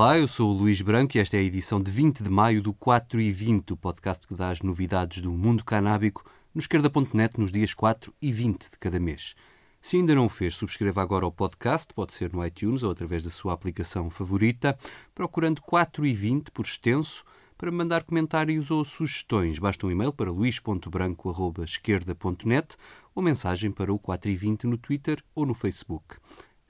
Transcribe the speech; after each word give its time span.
Olá, 0.00 0.16
eu 0.16 0.28
sou 0.28 0.50
o 0.50 0.52
Luís 0.56 0.80
Branco 0.80 1.16
e 1.16 1.20
esta 1.20 1.36
é 1.36 1.40
a 1.40 1.42
edição 1.42 1.82
de 1.82 1.90
20 1.90 2.22
de 2.22 2.30
maio 2.30 2.62
do 2.62 2.72
4 2.72 3.20
e 3.20 3.32
20, 3.32 3.72
o 3.72 3.76
podcast 3.76 4.28
que 4.28 4.34
dá 4.34 4.50
as 4.50 4.62
novidades 4.62 5.20
do 5.20 5.32
mundo 5.32 5.64
canábico 5.64 6.24
no 6.54 6.60
esquerda.net 6.60 7.36
nos 7.36 7.50
dias 7.50 7.74
4 7.74 8.14
e 8.22 8.32
20 8.32 8.70
de 8.70 8.78
cada 8.78 9.00
mês. 9.00 9.34
Se 9.80 9.96
ainda 9.96 10.14
não 10.14 10.26
o 10.26 10.28
fez, 10.28 10.54
subscreva 10.54 11.02
agora 11.02 11.26
o 11.26 11.32
podcast, 11.32 11.92
pode 11.92 12.14
ser 12.14 12.32
no 12.32 12.46
iTunes 12.46 12.84
ou 12.84 12.92
através 12.92 13.24
da 13.24 13.30
sua 13.30 13.52
aplicação 13.52 14.08
favorita, 14.08 14.78
procurando 15.16 15.60
4 15.62 16.06
e 16.06 16.14
20 16.14 16.52
por 16.52 16.64
extenso, 16.64 17.24
para 17.56 17.72
mandar 17.72 18.04
comentários 18.04 18.70
ou 18.70 18.84
sugestões. 18.84 19.58
Basta 19.58 19.84
um 19.84 19.90
e-mail 19.90 20.12
para 20.12 20.30
luís.branco.esquerda.net 20.30 22.76
ou 23.16 23.20
mensagem 23.20 23.72
para 23.72 23.92
o 23.92 23.98
4 23.98 24.30
e 24.30 24.36
20 24.36 24.68
no 24.68 24.78
Twitter 24.78 25.20
ou 25.34 25.44
no 25.44 25.54
Facebook. 25.54 26.18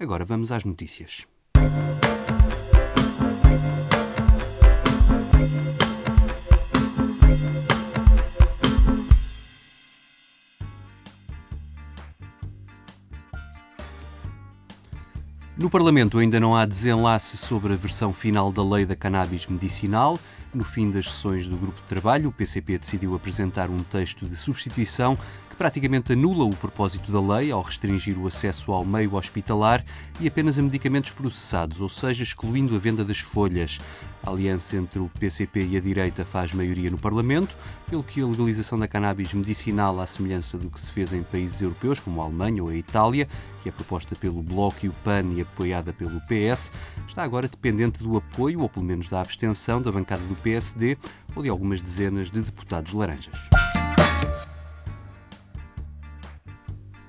Agora 0.00 0.24
vamos 0.24 0.50
às 0.50 0.64
notícias. 0.64 1.26
No 15.58 15.68
Parlamento 15.68 16.18
ainda 16.18 16.38
não 16.38 16.54
há 16.54 16.64
desenlace 16.64 17.36
sobre 17.36 17.72
a 17.72 17.76
versão 17.76 18.12
final 18.12 18.52
da 18.52 18.62
lei 18.62 18.86
da 18.86 18.94
cannabis 18.94 19.44
medicinal. 19.48 20.16
No 20.54 20.62
fim 20.62 20.88
das 20.88 21.06
sessões 21.06 21.48
do 21.48 21.56
grupo 21.56 21.80
de 21.80 21.88
trabalho, 21.88 22.28
o 22.28 22.32
PCP 22.32 22.78
decidiu 22.78 23.16
apresentar 23.16 23.68
um 23.68 23.78
texto 23.78 24.24
de 24.24 24.36
substituição 24.36 25.18
praticamente 25.58 26.12
anula 26.12 26.44
o 26.44 26.54
propósito 26.54 27.10
da 27.10 27.36
lei 27.36 27.50
ao 27.50 27.60
restringir 27.60 28.16
o 28.16 28.28
acesso 28.28 28.70
ao 28.70 28.84
meio 28.84 29.14
hospitalar 29.14 29.84
e 30.20 30.28
apenas 30.28 30.56
a 30.56 30.62
medicamentos 30.62 31.10
processados, 31.10 31.80
ou 31.80 31.88
seja, 31.88 32.22
excluindo 32.22 32.76
a 32.76 32.78
venda 32.78 33.04
das 33.04 33.18
folhas. 33.18 33.80
A 34.22 34.30
aliança 34.30 34.76
entre 34.76 35.00
o 35.00 35.10
PCP 35.18 35.66
e 35.66 35.76
a 35.76 35.80
direita 35.80 36.24
faz 36.24 36.54
maioria 36.54 36.90
no 36.90 36.96
Parlamento, 36.96 37.56
pelo 37.90 38.04
que 38.04 38.20
a 38.20 38.26
legalização 38.26 38.78
da 38.78 38.86
cannabis 38.86 39.34
medicinal, 39.34 39.98
à 39.98 40.06
semelhança 40.06 40.56
do 40.56 40.70
que 40.70 40.78
se 40.78 40.92
fez 40.92 41.12
em 41.12 41.24
países 41.24 41.60
europeus 41.60 41.98
como 41.98 42.22
a 42.22 42.24
Alemanha 42.24 42.62
ou 42.62 42.68
a 42.68 42.74
Itália, 42.76 43.28
que 43.60 43.68
é 43.68 43.72
proposta 43.72 44.14
pelo 44.14 44.40
Bloco 44.42 44.78
e 44.86 44.88
o 44.88 44.92
PAN 45.02 45.32
e 45.34 45.40
apoiada 45.40 45.92
pelo 45.92 46.20
PS, 46.20 46.70
está 47.06 47.24
agora 47.24 47.48
dependente 47.48 48.00
do 48.00 48.16
apoio, 48.16 48.60
ou 48.60 48.68
pelo 48.68 48.86
menos 48.86 49.08
da 49.08 49.20
abstenção, 49.20 49.82
da 49.82 49.90
bancada 49.90 50.22
do 50.22 50.36
PSD 50.36 50.96
ou 51.34 51.42
de 51.42 51.48
algumas 51.48 51.80
dezenas 51.80 52.30
de 52.30 52.40
deputados 52.40 52.92
laranjas. 52.92 53.48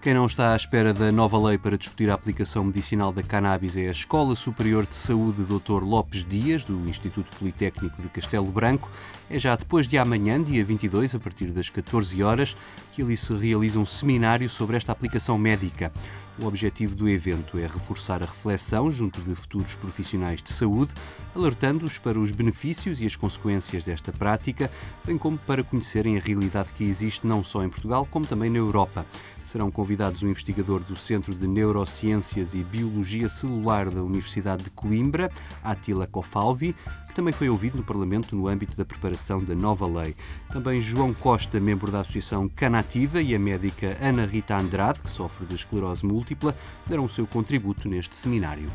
Quem 0.09 0.15
não 0.15 0.25
está 0.25 0.53
à 0.53 0.55
espera 0.55 0.91
da 0.91 1.11
nova 1.11 1.37
lei 1.37 1.55
para 1.55 1.77
discutir 1.77 2.09
a 2.09 2.15
aplicação 2.15 2.63
medicinal 2.63 3.11
da 3.11 3.21
cannabis 3.21 3.77
é 3.77 3.89
a 3.89 3.91
Escola 3.91 4.33
Superior 4.33 4.87
de 4.87 4.95
Saúde 4.95 5.43
Dr. 5.43 5.83
Lopes 5.83 6.25
Dias, 6.25 6.65
do 6.65 6.89
Instituto 6.89 7.29
Politécnico 7.37 8.01
de 8.01 8.09
Castelo 8.09 8.47
Branco. 8.47 8.89
É 9.29 9.37
já 9.37 9.55
depois 9.55 9.87
de 9.87 9.99
amanhã, 9.99 10.41
dia 10.41 10.65
22, 10.65 11.13
a 11.13 11.19
partir 11.19 11.51
das 11.51 11.69
14 11.69 12.23
horas, 12.23 12.57
que 12.91 13.03
ali 13.03 13.15
se 13.15 13.31
realiza 13.35 13.77
um 13.77 13.85
seminário 13.85 14.49
sobre 14.49 14.77
esta 14.77 14.91
aplicação 14.91 15.37
médica. 15.37 15.93
O 16.41 16.47
objetivo 16.47 16.95
do 16.95 17.09
evento 17.09 17.57
é 17.57 17.67
reforçar 17.67 18.23
a 18.23 18.25
reflexão 18.25 18.89
junto 18.89 19.19
de 19.21 19.35
futuros 19.35 19.75
profissionais 19.75 20.41
de 20.41 20.53
saúde, 20.53 20.93
alertando-os 21.35 21.97
para 21.97 22.17
os 22.17 22.31
benefícios 22.31 23.01
e 23.01 23.05
as 23.05 23.13
consequências 23.17 23.83
desta 23.83 24.13
prática, 24.13 24.71
bem 25.05 25.17
como 25.17 25.37
para 25.37 25.65
conhecerem 25.65 26.17
a 26.17 26.21
realidade 26.21 26.69
que 26.77 26.85
existe 26.85 27.27
não 27.27 27.43
só 27.43 27.61
em 27.61 27.69
Portugal, 27.69 28.07
como 28.09 28.25
também 28.25 28.49
na 28.49 28.57
Europa. 28.57 29.05
Serão 29.43 29.69
convidados 29.69 30.23
um 30.23 30.29
investigador 30.29 30.79
do 30.79 30.95
Centro 30.95 31.35
de 31.35 31.45
Neurociências 31.45 32.55
e 32.55 32.63
Biologia 32.63 33.27
Celular 33.27 33.89
da 33.89 34.01
Universidade 34.01 34.63
de 34.63 34.69
Coimbra, 34.69 35.29
Attila 35.61 36.07
Kofalvi, 36.07 36.73
que 37.09 37.15
também 37.15 37.33
foi 37.33 37.49
ouvido 37.49 37.75
no 37.75 37.83
Parlamento 37.83 38.35
no 38.35 38.47
âmbito 38.47 38.77
da 38.77 38.85
preparação 38.85 39.43
da 39.43 39.55
nova 39.55 39.87
lei. 39.87 40.15
Também 40.49 40.79
João 40.79 41.13
Costa, 41.13 41.59
membro 41.59 41.91
da 41.91 42.01
Associação 42.01 42.47
Canativa, 42.47 43.21
e 43.21 43.35
a 43.35 43.39
médica 43.39 43.97
Ana 43.99 44.25
Rita 44.25 44.55
Andrade, 44.55 44.99
que 44.99 45.09
sofre 45.09 45.45
de 45.45 45.55
esclerose 45.55 46.05
múltipla, 46.05 46.55
deram 46.87 47.03
o 47.03 47.09
seu 47.09 47.25
contributo 47.25 47.89
neste 47.89 48.15
seminário. 48.15 48.71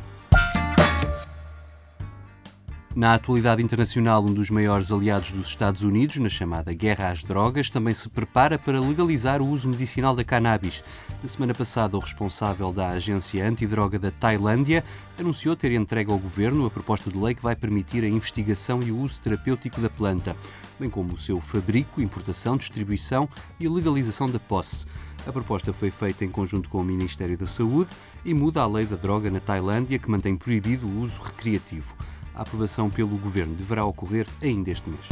Na 2.97 3.15
atualidade 3.15 3.61
internacional, 3.61 4.23
um 4.23 4.33
dos 4.33 4.51
maiores 4.51 4.93
aliados 4.93 5.33
dos 5.33 5.49
Estados 5.49 5.83
Unidos, 5.83 6.17
na 6.19 6.29
chamada 6.29 6.73
Guerra 6.73 7.11
às 7.11 7.25
Drogas, 7.25 7.69
também 7.69 7.93
se 7.93 8.09
prepara 8.09 8.57
para 8.57 8.79
legalizar 8.79 9.43
o 9.43 9.49
uso 9.49 9.69
medicinal 9.69 10.15
da 10.15 10.23
cannabis. 10.23 10.81
Na 11.21 11.29
semana 11.29 11.53
passada, 11.53 11.97
o 11.97 12.01
responsável 12.01 12.73
da 12.73 12.91
agência 12.91 13.45
antidroga 13.45 13.99
da 13.99 14.13
Tailândia 14.13 14.85
anunciou 15.19 15.57
ter 15.57 15.73
entregue 15.73 16.13
ao 16.13 16.19
governo 16.19 16.67
a 16.67 16.71
proposta 16.71 17.11
de 17.11 17.19
lei 17.19 17.35
que 17.35 17.43
vai 17.43 17.57
permitir 17.57 18.05
a 18.05 18.09
investigação 18.09 18.79
e 18.81 18.93
o 18.93 19.01
uso 19.01 19.21
terapêutico 19.21 19.81
da 19.81 19.91
planta, 19.91 20.37
bem 20.79 20.89
como 20.89 21.15
o 21.15 21.19
seu 21.19 21.41
fabrico, 21.41 22.01
importação, 22.01 22.57
distribuição 22.57 23.29
e 23.59 23.69
legalização 23.69 24.31
da 24.31 24.39
posse. 24.39 24.87
A 25.27 25.33
proposta 25.33 25.73
foi 25.73 25.91
feita 25.91 26.25
em 26.25 26.31
conjunto 26.31 26.69
com 26.69 26.81
o 26.81 26.85
Ministério 26.85 27.37
da 27.37 27.47
Saúde 27.47 27.91
e 28.25 28.33
muda 28.33 28.63
a 28.63 28.69
lei 28.69 28.87
da 28.87 28.95
droga 28.95 29.33
na 29.33 29.41
Tailândia, 29.41 29.99
que 29.99 30.09
mantém 30.09 30.37
proibido 30.37 30.87
o 30.87 31.01
uso 31.01 31.21
recreativo. 31.21 31.97
A 32.35 32.43
aprovação 32.43 32.91
pelo 32.91 33.17
Governo 33.17 33.55
deverá 33.55 33.85
ocorrer 33.85 34.27
ainda 34.43 34.71
este 34.71 34.89
mês. 34.91 35.09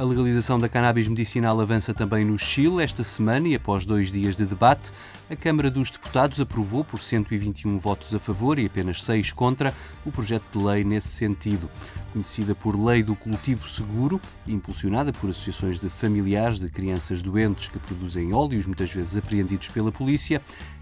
A 0.00 0.02
legalização 0.02 0.58
da 0.58 0.66
cannabis 0.66 1.06
medicinal 1.06 1.60
avança 1.60 1.92
também 1.92 2.24
no 2.24 2.38
Chile 2.38 2.82
esta 2.82 3.04
semana 3.04 3.46
e 3.48 3.54
após 3.54 3.84
dois 3.84 4.10
dias 4.10 4.34
de 4.34 4.46
debate, 4.46 4.90
a 5.28 5.36
Câmara 5.36 5.70
dos 5.70 5.90
Deputados 5.90 6.40
aprovou 6.40 6.82
por 6.82 6.98
121 6.98 7.76
votos 7.76 8.14
a 8.14 8.18
favor 8.18 8.58
e 8.58 8.64
apenas 8.64 9.02
6 9.04 9.34
contra 9.34 9.74
o 10.02 10.10
projeto 10.10 10.58
de 10.58 10.64
lei 10.64 10.84
nesse 10.84 11.08
sentido. 11.08 11.68
Conhecida 12.14 12.54
por 12.54 12.82
Lei 12.82 13.02
do 13.02 13.14
Cultivo 13.14 13.68
Seguro 13.68 14.18
impulsionada 14.48 15.12
por 15.12 15.28
associações 15.28 15.78
de 15.78 15.90
familiares 15.90 16.58
de 16.58 16.70
crianças 16.70 17.20
doentes 17.20 17.68
que 17.68 17.78
produzem 17.78 18.32
óleos, 18.32 18.64
muitas 18.64 18.90
vezes 18.90 19.18
apreendidos 19.18 19.68
pela 19.68 19.92
polícia, 19.92 20.40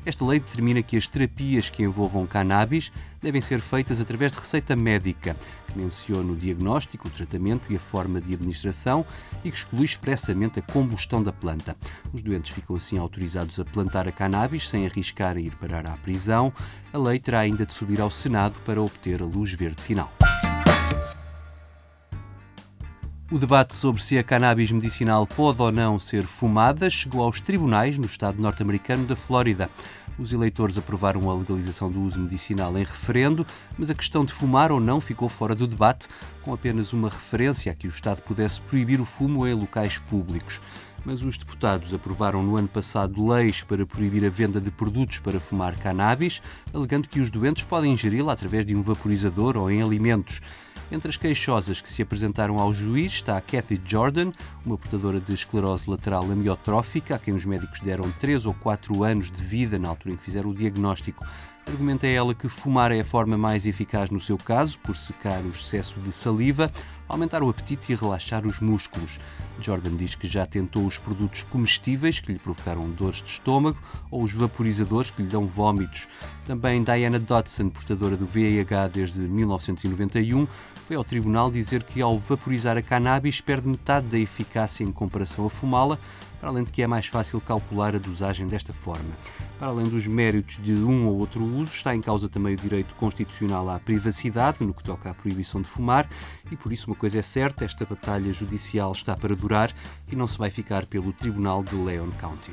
esta 0.08 0.24
lei 0.24 0.40
determina 0.40 0.82
que 0.82 0.96
as 0.96 1.06
terapias 1.06 1.68
que 1.68 1.82
envolvam 1.82 2.26
cannabis 2.26 2.90
devem 3.20 3.42
ser 3.42 3.60
feitas 3.60 4.00
através 4.00 4.32
de 4.32 4.38
receita 4.38 4.74
médica, 4.74 5.36
que 5.66 5.78
menciona 5.78 6.32
o 6.32 6.36
diagnóstico, 6.36 7.08
o 7.08 7.10
tratamento 7.10 7.70
e 7.70 7.76
a 7.76 7.78
forma 7.78 8.18
de 8.18 8.32
administração 8.32 9.04
e 9.44 9.50
que 9.50 9.56
exclui 9.58 9.84
expressamente 9.84 10.60
a 10.60 10.62
combustão 10.62 11.22
da 11.22 11.30
planta. 11.30 11.76
Os 12.10 12.22
doentes 12.22 12.54
ficam 12.54 12.74
assim 12.74 12.96
autorizados 12.96 13.60
a 13.60 13.66
plantar 13.66 14.08
a 14.08 14.12
cannabis 14.12 14.66
sem 14.66 14.86
arriscar 14.86 15.36
a 15.36 15.40
ir 15.40 15.54
parar 15.56 15.86
à 15.86 15.94
prisão. 15.98 16.54
A 16.90 16.96
lei 16.96 17.18
terá 17.18 17.40
ainda 17.40 17.66
de 17.66 17.74
subir 17.74 18.00
ao 18.00 18.10
Senado 18.10 18.58
para 18.64 18.80
obter 18.80 19.20
a 19.20 19.26
luz 19.26 19.52
verde 19.52 19.82
final. 19.82 20.10
O 23.30 23.38
debate 23.38 23.74
sobre 23.74 24.02
se 24.02 24.16
a 24.16 24.24
cannabis 24.24 24.72
medicinal 24.72 25.26
pode 25.26 25.60
ou 25.60 25.70
não 25.70 25.98
ser 25.98 26.22
fumada 26.22 26.88
chegou 26.88 27.22
aos 27.22 27.42
tribunais 27.42 27.98
no 27.98 28.06
estado 28.06 28.40
norte-americano 28.40 29.04
da 29.04 29.14
Flórida. 29.14 29.68
Os 30.18 30.32
eleitores 30.32 30.78
aprovaram 30.78 31.28
a 31.28 31.34
legalização 31.34 31.90
do 31.90 32.00
uso 32.00 32.18
medicinal 32.18 32.72
em 32.78 32.84
referendo, 32.84 33.46
mas 33.76 33.90
a 33.90 33.94
questão 33.94 34.24
de 34.24 34.32
fumar 34.32 34.72
ou 34.72 34.80
não 34.80 34.98
ficou 34.98 35.28
fora 35.28 35.54
do 35.54 35.66
debate, 35.66 36.08
com 36.40 36.54
apenas 36.54 36.94
uma 36.94 37.10
referência 37.10 37.70
a 37.70 37.74
que 37.74 37.86
o 37.86 37.90
Estado 37.90 38.22
pudesse 38.22 38.62
proibir 38.62 38.98
o 38.98 39.04
fumo 39.04 39.46
em 39.46 39.52
locais 39.52 39.98
públicos 39.98 40.62
mas 41.04 41.22
os 41.22 41.38
deputados 41.38 41.94
aprovaram 41.94 42.42
no 42.42 42.56
ano 42.56 42.68
passado 42.68 43.26
leis 43.26 43.62
para 43.62 43.86
proibir 43.86 44.24
a 44.24 44.30
venda 44.30 44.60
de 44.60 44.70
produtos 44.70 45.18
para 45.18 45.40
fumar 45.40 45.76
cannabis, 45.76 46.42
alegando 46.72 47.08
que 47.08 47.20
os 47.20 47.30
doentes 47.30 47.64
podem 47.64 47.92
ingeri-la 47.92 48.32
através 48.32 48.64
de 48.64 48.74
um 48.74 48.82
vaporizador 48.82 49.56
ou 49.56 49.70
em 49.70 49.82
alimentos. 49.82 50.40
Entre 50.90 51.08
as 51.10 51.18
queixosas 51.18 51.82
que 51.82 51.88
se 51.88 52.00
apresentaram 52.00 52.58
ao 52.58 52.72
juiz 52.72 53.12
está 53.12 53.36
a 53.36 53.42
Kathy 53.42 53.78
Jordan, 53.84 54.32
uma 54.64 54.78
portadora 54.78 55.20
de 55.20 55.34
esclerose 55.34 55.88
lateral 55.88 56.24
amiotrófica, 56.24 57.16
a 57.16 57.18
quem 57.18 57.34
os 57.34 57.44
médicos 57.44 57.80
deram 57.80 58.10
3 58.12 58.46
ou 58.46 58.54
4 58.54 59.04
anos 59.04 59.30
de 59.30 59.42
vida 59.42 59.78
na 59.78 59.90
altura 59.90 60.14
em 60.14 60.16
que 60.16 60.24
fizeram 60.24 60.48
o 60.48 60.54
diagnóstico. 60.54 61.26
Argumenta 61.66 62.06
ela 62.06 62.34
que 62.34 62.48
fumar 62.48 62.90
é 62.90 63.00
a 63.00 63.04
forma 63.04 63.36
mais 63.36 63.66
eficaz 63.66 64.08
no 64.08 64.18
seu 64.18 64.38
caso, 64.38 64.78
por 64.78 64.96
secar 64.96 65.42
o 65.42 65.50
excesso 65.50 66.00
de 66.00 66.10
saliva, 66.10 66.72
aumentar 67.08 67.42
o 67.42 67.48
apetite 67.48 67.92
e 67.92 67.96
relaxar 67.96 68.46
os 68.46 68.60
músculos. 68.60 69.18
Jordan 69.60 69.96
diz 69.96 70.14
que 70.14 70.26
já 70.26 70.44
tentou 70.46 70.86
os 70.86 70.98
produtos 70.98 71.42
comestíveis 71.42 72.20
que 72.20 72.32
lhe 72.32 72.38
provocaram 72.38 72.90
dores 72.90 73.22
de 73.22 73.30
estômago 73.30 73.78
ou 74.10 74.22
os 74.22 74.32
vaporizadores 74.32 75.10
que 75.10 75.22
lhe 75.22 75.28
dão 75.28 75.46
vômitos. 75.46 76.08
Também 76.46 76.82
Diana 76.82 77.18
Dodson, 77.18 77.68
portadora 77.68 78.16
do 78.16 78.26
VIH 78.26 78.88
desde 78.88 79.20
1991, 79.20 80.46
foi 80.86 80.96
ao 80.96 81.04
tribunal 81.04 81.50
dizer 81.50 81.82
que 81.82 82.00
ao 82.00 82.18
vaporizar 82.18 82.76
a 82.76 82.82
cannabis 82.82 83.40
perde 83.40 83.68
metade 83.68 84.06
da 84.06 84.18
eficácia 84.18 84.84
em 84.84 84.90
comparação 84.90 85.44
a 85.44 85.50
fumá-la, 85.50 85.98
para 86.40 86.48
além 86.48 86.64
de 86.64 86.72
que 86.72 86.82
é 86.82 86.86
mais 86.86 87.06
fácil 87.06 87.40
calcular 87.40 87.94
a 87.94 87.98
dosagem 87.98 88.46
desta 88.46 88.72
forma. 88.72 89.10
Para 89.58 89.68
além 89.68 89.86
dos 89.86 90.06
méritos 90.06 90.58
de 90.62 90.74
um 90.74 91.06
ou 91.06 91.18
outro 91.18 91.44
uso, 91.44 91.72
está 91.72 91.94
em 91.94 92.00
causa 92.00 92.28
também 92.28 92.54
o 92.54 92.56
direito 92.56 92.94
constitucional 92.94 93.68
à 93.68 93.78
privacidade, 93.78 94.64
no 94.64 94.74
que 94.74 94.84
toca 94.84 95.10
à 95.10 95.14
proibição 95.14 95.60
de 95.60 95.68
fumar, 95.68 96.08
e 96.50 96.56
por 96.56 96.72
isso 96.72 96.86
uma 96.86 96.96
coisa 96.96 97.18
é 97.18 97.22
certa, 97.22 97.64
esta 97.64 97.84
batalha 97.84 98.32
judicial 98.32 98.92
está 98.92 99.16
para 99.16 99.34
durar 99.34 99.72
e 100.10 100.16
não 100.16 100.26
se 100.26 100.38
vai 100.38 100.50
ficar 100.50 100.86
pelo 100.86 101.12
Tribunal 101.12 101.62
de 101.62 101.74
Leon 101.74 102.10
County. 102.18 102.52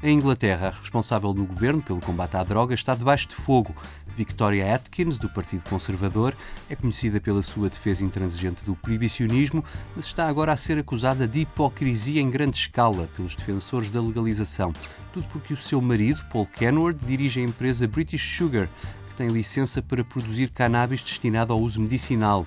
Em 0.00 0.16
Inglaterra, 0.16 0.68
a 0.68 0.78
responsável 0.78 1.34
no 1.34 1.44
governo 1.44 1.82
pelo 1.82 2.00
combate 2.00 2.36
à 2.36 2.44
droga 2.44 2.72
está 2.72 2.94
debaixo 2.94 3.26
de 3.28 3.34
fogo. 3.34 3.74
Victoria 4.18 4.74
Atkins, 4.74 5.16
do 5.16 5.28
Partido 5.28 5.62
Conservador, 5.70 6.36
é 6.68 6.74
conhecida 6.74 7.20
pela 7.20 7.40
sua 7.40 7.70
defesa 7.70 8.04
intransigente 8.04 8.64
do 8.64 8.74
proibicionismo, 8.74 9.62
mas 9.94 10.06
está 10.06 10.26
agora 10.26 10.52
a 10.52 10.56
ser 10.56 10.76
acusada 10.76 11.26
de 11.28 11.42
hipocrisia 11.42 12.20
em 12.20 12.28
grande 12.28 12.56
escala 12.56 13.08
pelos 13.14 13.36
defensores 13.36 13.90
da 13.90 14.02
legalização. 14.02 14.72
Tudo 15.12 15.28
porque 15.28 15.54
o 15.54 15.56
seu 15.56 15.80
marido, 15.80 16.20
Paul 16.32 16.46
Kenward, 16.46 16.98
dirige 17.06 17.40
a 17.40 17.44
empresa 17.44 17.86
British 17.86 18.36
Sugar, 18.36 18.68
que 19.08 19.14
tem 19.14 19.28
licença 19.28 19.80
para 19.80 20.02
produzir 20.02 20.50
cannabis 20.50 21.00
destinado 21.00 21.52
ao 21.52 21.60
uso 21.60 21.80
medicinal. 21.80 22.44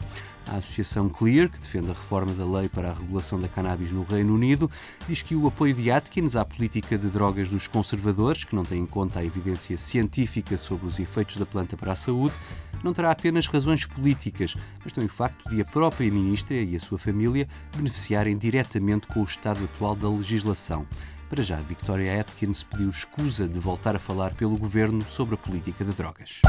A 0.51 0.57
Associação 0.57 1.07
Clear, 1.07 1.47
que 1.47 1.61
defende 1.61 1.91
a 1.91 1.93
reforma 1.93 2.33
da 2.33 2.45
lei 2.45 2.67
para 2.67 2.89
a 2.89 2.93
regulação 2.93 3.39
da 3.39 3.47
cannabis 3.47 3.89
no 3.93 4.03
Reino 4.03 4.35
Unido, 4.35 4.69
diz 5.07 5.21
que 5.21 5.33
o 5.33 5.47
apoio 5.47 5.73
de 5.73 5.89
Atkins 5.89 6.35
à 6.35 6.43
política 6.43 6.97
de 6.97 7.07
drogas 7.07 7.47
dos 7.47 7.69
conservadores, 7.69 8.43
que 8.43 8.53
não 8.53 8.63
tem 8.63 8.81
em 8.81 8.85
conta 8.85 9.21
a 9.21 9.23
evidência 9.23 9.77
científica 9.77 10.57
sobre 10.57 10.87
os 10.87 10.99
efeitos 10.99 11.37
da 11.37 11.45
planta 11.45 11.77
para 11.77 11.93
a 11.93 11.95
saúde, 11.95 12.35
não 12.83 12.91
terá 12.91 13.11
apenas 13.11 13.47
razões 13.47 13.85
políticas, 13.85 14.57
mas 14.83 14.91
também 14.91 15.07
o 15.07 15.13
facto 15.13 15.49
de 15.49 15.61
a 15.61 15.65
própria 15.65 16.11
ministra 16.11 16.57
e 16.57 16.75
a 16.75 16.79
sua 16.79 16.99
família 16.99 17.47
beneficiarem 17.73 18.37
diretamente 18.37 19.07
com 19.07 19.21
o 19.21 19.23
estado 19.23 19.63
atual 19.63 19.95
da 19.95 20.09
legislação. 20.09 20.85
Para 21.29 21.43
já, 21.43 21.55
Victoria 21.61 22.19
Atkins 22.19 22.61
pediu 22.61 22.89
escusa 22.89 23.47
de 23.47 23.57
voltar 23.57 23.95
a 23.95 23.99
falar 23.99 24.33
pelo 24.33 24.57
governo 24.57 25.01
sobre 25.03 25.35
a 25.35 25.37
política 25.37 25.85
de 25.85 25.93
drogas. 25.93 26.41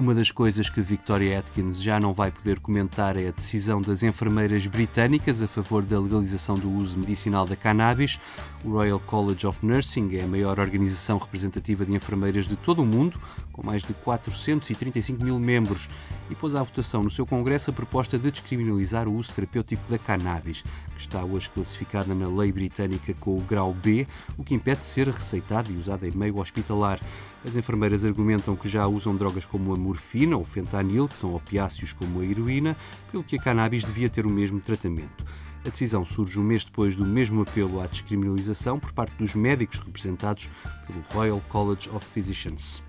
Uma 0.00 0.14
das 0.14 0.30
coisas 0.30 0.70
que 0.70 0.80
Victoria 0.80 1.40
Atkins 1.40 1.82
já 1.82 2.00
não 2.00 2.14
vai 2.14 2.30
poder 2.30 2.58
comentar 2.58 3.18
é 3.18 3.28
a 3.28 3.32
decisão 3.32 3.82
das 3.82 4.02
enfermeiras 4.02 4.66
britânicas 4.66 5.42
a 5.42 5.46
favor 5.46 5.82
da 5.82 6.00
legalização 6.00 6.54
do 6.54 6.72
uso 6.72 6.98
medicinal 6.98 7.44
da 7.44 7.54
cannabis. 7.54 8.18
O 8.64 8.70
Royal 8.70 8.98
College 8.98 9.46
of 9.46 9.58
Nursing 9.64 10.16
é 10.16 10.24
a 10.24 10.26
maior 10.26 10.58
organização 10.58 11.18
representativa 11.18 11.84
de 11.84 11.92
enfermeiras 11.92 12.46
de 12.46 12.56
todo 12.56 12.80
o 12.80 12.86
mundo, 12.86 13.20
com 13.52 13.62
mais 13.62 13.82
de 13.82 13.92
435 13.92 15.22
mil 15.22 15.38
membros, 15.38 15.86
e 16.30 16.34
pôs 16.34 16.54
à 16.54 16.62
votação 16.62 17.02
no 17.02 17.10
seu 17.10 17.26
congresso 17.26 17.68
a 17.68 17.74
proposta 17.74 18.18
de 18.18 18.30
descriminalizar 18.30 19.06
o 19.06 19.14
uso 19.14 19.34
terapêutico 19.34 19.82
da 19.90 19.98
cannabis, 19.98 20.62
que 20.94 21.00
está 21.00 21.22
hoje 21.22 21.50
classificada 21.50 22.14
na 22.14 22.26
lei 22.26 22.50
britânica 22.50 23.12
com 23.20 23.36
o 23.36 23.42
grau 23.42 23.74
B, 23.74 24.06
o 24.38 24.44
que 24.44 24.54
impede 24.54 24.80
de 24.80 24.86
ser 24.86 25.08
receitado 25.08 25.70
e 25.70 25.76
usado 25.76 26.06
em 26.06 26.10
meio 26.10 26.38
hospitalar. 26.38 26.98
As 27.44 27.56
enfermeiras 27.56 28.04
argumentam 28.04 28.54
que 28.54 28.68
já 28.68 28.86
usam 28.86 29.16
drogas 29.16 29.46
como 29.46 29.72
a 29.72 29.76
morfina 29.90 30.36
ou 30.36 30.44
fentanil, 30.44 31.08
que 31.08 31.16
são 31.16 31.34
opiáceos 31.34 31.92
como 31.92 32.20
a 32.20 32.24
heroína, 32.24 32.76
pelo 33.10 33.24
que 33.24 33.36
a 33.36 33.42
cannabis 33.42 33.82
devia 33.82 34.08
ter 34.08 34.24
o 34.24 34.30
mesmo 34.30 34.60
tratamento. 34.60 35.24
A 35.66 35.68
decisão 35.68 36.06
surge 36.06 36.38
um 36.38 36.44
mês 36.44 36.64
depois 36.64 36.96
do 36.96 37.04
mesmo 37.04 37.42
apelo 37.42 37.80
à 37.80 37.86
descriminalização 37.86 38.78
por 38.78 38.92
parte 38.92 39.14
dos 39.16 39.34
médicos 39.34 39.78
representados 39.78 40.48
pelo 40.86 41.00
Royal 41.12 41.42
College 41.48 41.90
of 41.90 42.06
Physicians. 42.06 42.82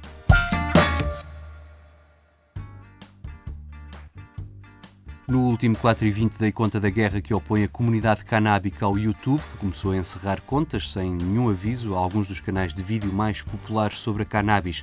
No 5.27 5.39
último 5.39 5.77
4 5.77 6.05
e 6.05 6.11
20 6.11 6.37
dei 6.37 6.51
conta 6.51 6.79
da 6.79 6.89
guerra 6.89 7.21
que 7.21 7.33
opõe 7.33 7.63
a 7.63 7.67
comunidade 7.67 8.25
canábica 8.25 8.85
ao 8.85 8.97
YouTube, 8.97 9.41
que 9.41 9.57
começou 9.57 9.91
a 9.91 9.97
encerrar 9.97 10.41
contas 10.41 10.91
sem 10.91 11.13
nenhum 11.13 11.49
aviso 11.49 11.95
a 11.95 11.99
alguns 11.99 12.27
dos 12.27 12.41
canais 12.41 12.73
de 12.73 12.83
vídeo 12.83 13.11
mais 13.13 13.41
populares 13.41 13.97
sobre 13.99 14.23
a 14.23 14.25
cannabis. 14.25 14.81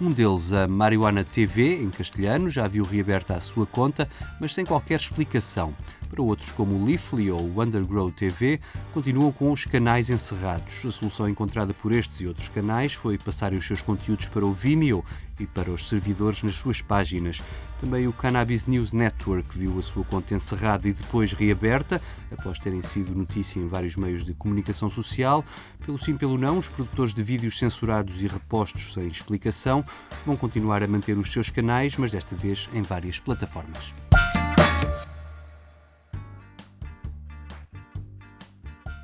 Um 0.00 0.10
deles, 0.10 0.52
a 0.52 0.68
Marihuana 0.68 1.24
TV, 1.24 1.82
em 1.82 1.90
castelhano, 1.90 2.48
já 2.48 2.68
viu 2.68 2.84
reaberta 2.84 3.34
a 3.34 3.40
sua 3.40 3.66
conta, 3.66 4.08
mas 4.40 4.54
sem 4.54 4.64
qualquer 4.64 5.00
explicação. 5.00 5.74
Para 6.08 6.22
outros, 6.22 6.52
como 6.52 6.74
o 6.74 6.84
Leafly 6.84 7.30
ou 7.30 7.40
o 7.40 7.62
Undergrow 7.62 8.10
TV, 8.10 8.60
continuam 8.92 9.30
com 9.30 9.52
os 9.52 9.64
canais 9.64 10.08
encerrados. 10.08 10.84
A 10.86 10.90
solução 10.90 11.28
encontrada 11.28 11.74
por 11.74 11.92
estes 11.92 12.20
e 12.20 12.26
outros 12.26 12.48
canais 12.48 12.94
foi 12.94 13.18
passarem 13.18 13.58
os 13.58 13.66
seus 13.66 13.82
conteúdos 13.82 14.28
para 14.28 14.44
o 14.44 14.52
Vimeo 14.52 15.04
e 15.38 15.46
para 15.46 15.70
os 15.70 15.88
servidores 15.88 16.42
nas 16.42 16.56
suas 16.56 16.80
páginas. 16.80 17.42
Também 17.78 18.08
o 18.08 18.12
Cannabis 18.12 18.66
News 18.66 18.92
Network 18.92 19.56
viu 19.56 19.78
a 19.78 19.82
sua 19.82 20.04
conta 20.04 20.34
encerrada 20.34 20.88
e 20.88 20.92
depois 20.92 21.32
reaberta, 21.32 22.00
após 22.30 22.58
terem 22.58 22.82
sido 22.82 23.14
notícia 23.14 23.60
em 23.60 23.68
vários 23.68 23.94
meios 23.94 24.24
de 24.24 24.34
comunicação 24.34 24.90
social. 24.90 25.44
Pelo 25.84 25.98
sim, 25.98 26.16
pelo 26.16 26.36
não, 26.36 26.58
os 26.58 26.68
produtores 26.68 27.14
de 27.14 27.22
vídeos 27.22 27.58
censurados 27.58 28.22
e 28.22 28.26
repostos 28.26 28.94
sem 28.94 29.06
explicação 29.06 29.84
vão 30.26 30.36
continuar 30.36 30.82
a 30.82 30.88
manter 30.88 31.16
os 31.18 31.32
seus 31.32 31.50
canais, 31.50 31.96
mas 31.96 32.10
desta 32.10 32.34
vez 32.34 32.68
em 32.72 32.82
várias 32.82 33.20
plataformas. 33.20 33.94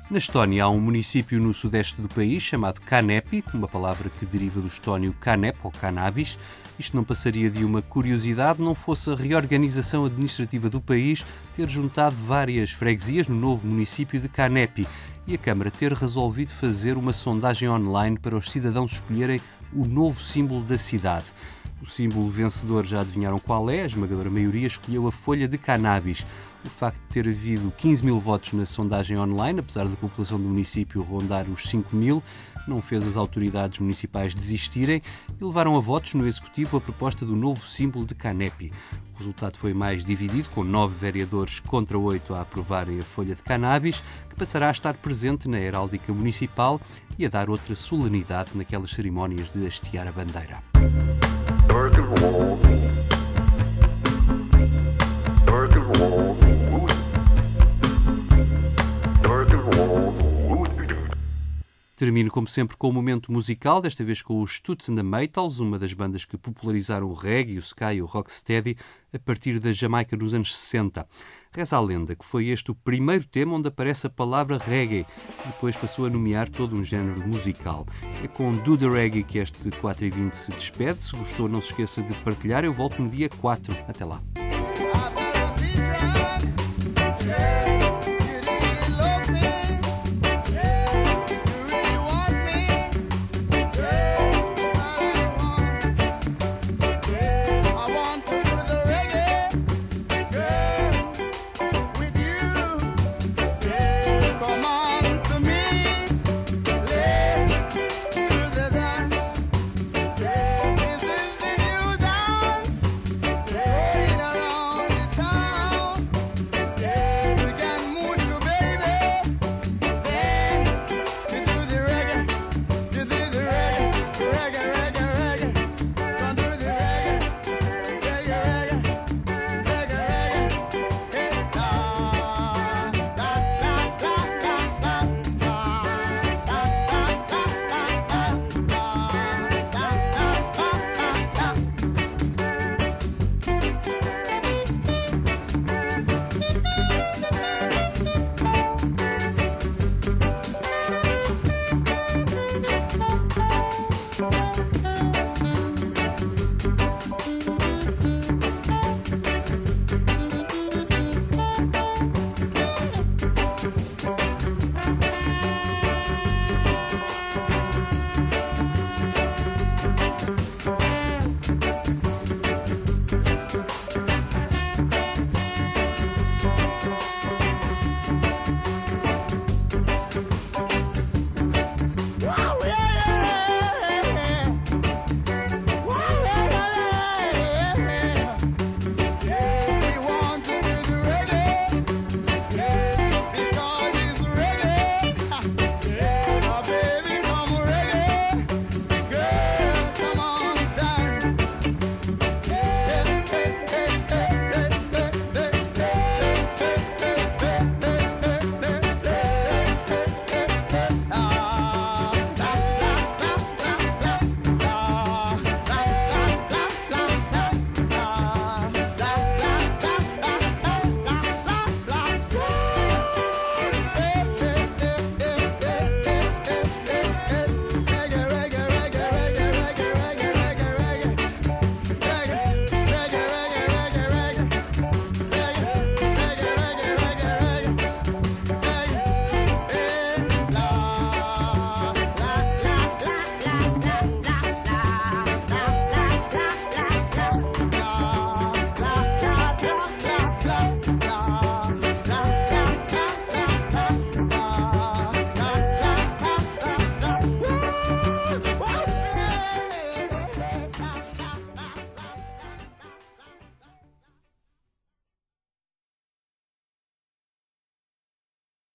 Na 0.07 0.19
Estónia 0.19 0.65
há 0.65 0.69
um 0.69 0.79
município 0.79 1.41
no 1.41 1.51
sudeste 1.51 1.99
do 1.99 2.07
país 2.07 2.43
chamado 2.43 2.79
Kanepi, 2.79 3.43
uma 3.51 3.67
palavra 3.67 4.07
que 4.07 4.23
deriva 4.23 4.61
do 4.61 4.67
estónio 4.67 5.15
canep 5.19 5.57
ou 5.63 5.71
cannabis. 5.71 6.37
Isto 6.77 6.95
não 6.95 7.03
passaria 7.03 7.49
de 7.49 7.65
uma 7.65 7.81
curiosidade 7.81 8.61
não 8.61 8.75
fosse 8.75 9.09
a 9.09 9.15
reorganização 9.15 10.05
administrativa 10.05 10.69
do 10.69 10.79
país 10.79 11.25
ter 11.55 11.67
juntado 11.67 12.15
várias 12.15 12.69
freguesias 12.69 13.27
no 13.27 13.35
novo 13.35 13.65
município 13.65 14.19
de 14.19 14.29
Kanepi 14.29 14.87
e 15.25 15.33
a 15.33 15.39
Câmara 15.39 15.71
ter 15.71 15.91
resolvido 15.91 16.51
fazer 16.51 16.99
uma 16.99 17.11
sondagem 17.11 17.67
online 17.67 18.19
para 18.19 18.37
os 18.37 18.51
cidadãos 18.51 18.91
escolherem 18.91 19.41
o 19.73 19.85
novo 19.85 20.21
símbolo 20.21 20.63
da 20.63 20.77
cidade. 20.77 21.25
O 21.81 21.87
símbolo 21.87 22.29
vencedor 22.29 22.85
já 22.85 23.01
adivinharam 23.01 23.39
qual 23.39 23.69
é, 23.71 23.81
a 23.81 23.85
esmagadora 23.85 24.29
maioria 24.29 24.67
escolheu 24.67 25.07
a 25.07 25.11
folha 25.11 25.47
de 25.47 25.57
cannabis. 25.57 26.25
O 26.65 26.69
facto 26.69 26.97
de 26.97 27.13
ter 27.13 27.29
havido 27.29 27.71
15 27.77 28.03
mil 28.03 28.19
votos 28.19 28.53
na 28.53 28.65
sondagem 28.65 29.17
online, 29.19 29.59
apesar 29.59 29.87
da 29.87 29.95
população 29.95 30.39
do 30.39 30.47
município 30.47 31.03
rondar 31.03 31.47
os 31.47 31.69
5 31.69 31.95
mil, 31.95 32.23
não 32.67 32.81
fez 32.81 33.07
as 33.07 33.15
autoridades 33.15 33.77
municipais 33.77 34.33
desistirem 34.33 35.01
e 35.39 35.43
levaram 35.43 35.75
a 35.75 35.79
votos 35.79 36.15
no 36.15 36.25
Executivo 36.25 36.77
a 36.77 36.81
proposta 36.81 37.23
do 37.23 37.35
novo 37.35 37.65
símbolo 37.67 38.03
de 38.03 38.15
Canepi. 38.15 38.73
O 39.13 39.19
resultado 39.19 39.57
foi 39.57 39.75
mais 39.75 40.03
dividido, 40.03 40.49
com 40.49 40.63
nove 40.63 40.95
vereadores 40.95 41.59
contra 41.59 41.99
oito 41.99 42.33
a 42.33 42.41
aprovarem 42.41 42.97
a 42.97 43.03
folha 43.03 43.35
de 43.35 43.43
cannabis, 43.43 44.03
que 44.27 44.35
passará 44.35 44.69
a 44.69 44.71
estar 44.71 44.95
presente 44.95 45.47
na 45.47 45.59
heráldica 45.59 46.11
municipal 46.11 46.81
e 47.17 47.27
a 47.27 47.29
dar 47.29 47.47
outra 47.47 47.75
solenidade 47.75 48.51
naquelas 48.55 48.89
cerimónias 48.89 49.51
de 49.51 49.67
hastear 49.67 50.07
a 50.07 50.11
bandeira. 50.11 50.63
Termino, 61.95 62.29
como 62.29 62.45
sempre, 62.45 62.75
com 62.75 62.87
o 62.87 62.89
um 62.89 62.93
momento 62.93 63.31
musical, 63.31 63.79
desta 63.79 64.03
vez 64.03 64.21
com 64.21 64.41
os 64.41 64.59
Toots 64.59 64.89
and 64.89 64.95
the 64.95 65.61
uma 65.61 65.79
das 65.79 65.93
bandas 65.93 66.25
que 66.25 66.37
popularizaram 66.37 67.07
o 67.07 67.13
reggae, 67.13 67.57
o 67.57 67.61
ska 67.61 67.93
e 67.93 68.01
o 68.01 68.05
rocksteady 68.05 68.75
a 69.13 69.19
partir 69.19 69.59
da 69.59 69.71
Jamaica 69.71 70.17
nos 70.17 70.33
anos 70.33 70.57
60. 70.57 71.07
Reza 71.53 71.77
a 71.77 71.79
lenda 71.79 72.13
que 72.13 72.25
foi 72.25 72.47
este 72.49 72.69
o 72.69 72.75
primeiro 72.75 73.25
tema 73.25 73.55
onde 73.55 73.69
aparece 73.69 74.07
a 74.07 74.09
palavra 74.09 74.57
reggae, 74.57 75.05
depois 75.45 75.77
passou 75.77 76.05
a 76.05 76.09
nomear 76.09 76.49
todo 76.49 76.75
um 76.75 76.83
género 76.83 77.25
musical. 77.25 77.85
É 78.21 78.27
com 78.27 78.51
Do 78.51 78.77
The 78.77 78.89
Reggae 78.89 79.23
que 79.23 79.37
este 79.37 79.71
4 79.71 80.05
e 80.05 80.09
20 80.09 80.33
se 80.33 80.51
despede. 80.51 81.01
Se 81.01 81.15
gostou, 81.15 81.47
não 81.47 81.61
se 81.61 81.69
esqueça 81.69 82.01
de 82.01 82.13
partilhar. 82.15 82.65
Eu 82.65 82.73
volto 82.73 83.01
no 83.01 83.09
dia 83.09 83.29
4. 83.29 83.73
Até 83.87 84.03
lá. 84.03 84.21